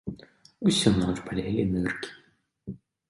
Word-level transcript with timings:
Усю 0.69 0.89
ноч 0.99 1.15
балелі 1.27 1.67
ныркі. 1.75 2.09